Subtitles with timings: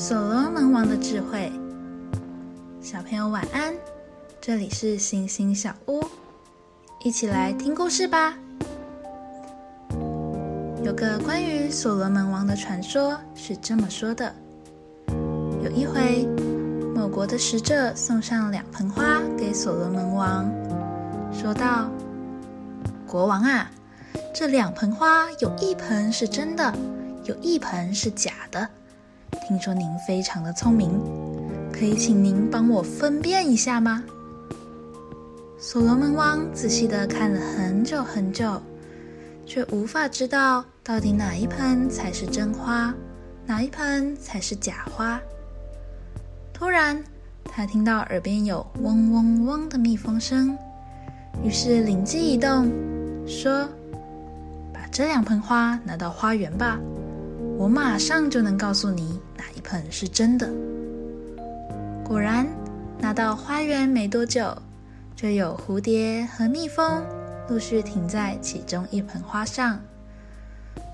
[0.00, 1.50] 所罗门王的智慧，
[2.80, 3.74] 小朋友晚安。
[4.40, 6.00] 这里是星星小屋，
[7.02, 8.38] 一起来听故事吧。
[10.84, 14.32] 有个关于所罗门王的传说，是这么说的：
[15.64, 16.28] 有一回，
[16.94, 20.48] 某国的使者送上两盆花给所罗门王，
[21.32, 21.90] 说道
[23.04, 23.68] ：“国王啊，
[24.32, 26.72] 这两盆花有一盆是真的，
[27.24, 28.68] 有一盆是假的。”
[29.48, 30.90] 听说您非常的聪明，
[31.72, 34.04] 可以请您帮我分辨一下吗？
[35.58, 38.60] 所罗门王仔细的看了很久很久，
[39.46, 42.94] 却无法知道到底哪一盆才是真花，
[43.46, 45.18] 哪一盆才是假花。
[46.52, 47.02] 突然，
[47.42, 50.54] 他听到耳边有嗡嗡嗡的蜜蜂声，
[51.42, 52.70] 于是灵机一动，
[53.26, 53.66] 说
[54.74, 56.78] ：“把这两盆花拿到花园吧。”
[57.58, 60.48] 我马上就能告诉你哪一盆是真的。
[62.04, 62.46] 果然，
[63.00, 64.56] 拿到花园没多久，
[65.16, 67.04] 就有蝴蝶和蜜蜂
[67.48, 69.80] 陆续停在其中一盆花上。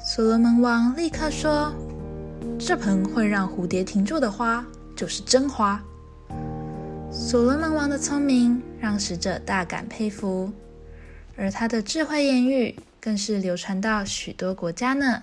[0.00, 1.70] 所罗门王立刻说
[2.58, 4.64] ：“这盆会让蝴蝶停住的花
[4.96, 5.78] 就是真花。”
[7.12, 10.50] 所罗门王的聪明让使者大感佩服，
[11.36, 15.22] 而他的智慧言语更是流传到许多国家呢。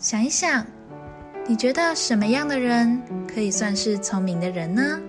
[0.00, 0.64] 想一想，
[1.44, 5.00] 你觉得什么样的人可以算是聪明的人呢？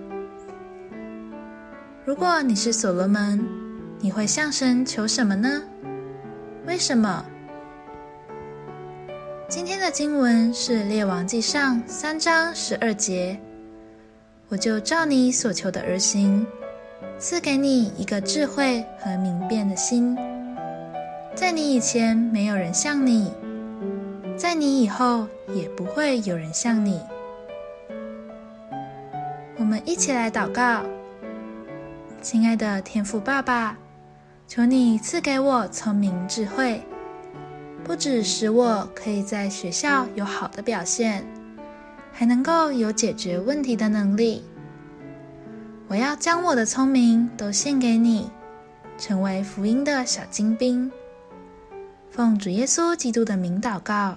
[2.04, 3.40] 如果你是所罗门，
[4.00, 5.62] 你会向神求什么呢？
[6.66, 7.24] 为什么？
[9.48, 13.38] 今天的经文是《列王记上》三章十二节，
[14.48, 16.44] 我就照你所求的而行，
[17.16, 20.18] 赐给你一个智慧和明辨的心，
[21.36, 23.32] 在你以前没有人像你。
[24.40, 26.98] 在你以后也不会有人像你。
[29.58, 30.82] 我们一起来祷告，
[32.22, 33.76] 亲爱的天父爸爸，
[34.48, 36.82] 求你赐给我聪明智慧，
[37.84, 41.22] 不只使我可以在学校有好的表现，
[42.10, 44.42] 还能够有解决问题的能力。
[45.86, 48.30] 我要将我的聪明都献给你，
[48.96, 50.90] 成为福音的小精兵。
[52.10, 54.16] 奉主耶稣基督的名祷告。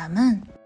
[0.00, 0.59] 阿门。